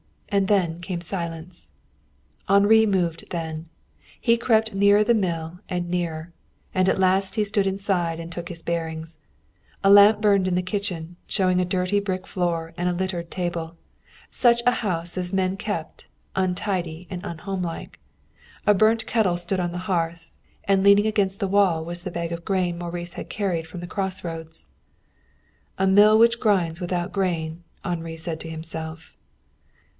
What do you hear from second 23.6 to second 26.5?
from the crossroads. "A mill which